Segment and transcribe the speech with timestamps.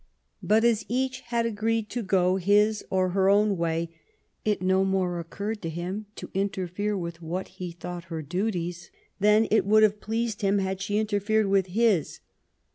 [0.43, 3.91] But^ as each had agreed to go his and her own way,
[4.43, 9.47] it no more occurred to him to interfere with what he thought her duties, than
[9.51, 12.19] it would have pleased him had she interfered with his.